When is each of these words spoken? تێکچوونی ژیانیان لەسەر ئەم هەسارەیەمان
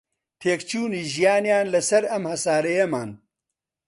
تێکچوونی 0.39 1.03
ژیانیان 1.13 1.67
لەسەر 1.73 2.03
ئەم 2.11 2.23
هەسارەیەمان 2.31 3.09